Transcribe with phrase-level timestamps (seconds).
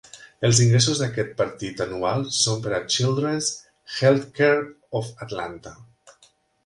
[0.47, 3.51] Els ingressos d'aquest partit anual són per a Children's
[3.99, 4.67] Healthcare
[5.01, 5.77] of Atlanta.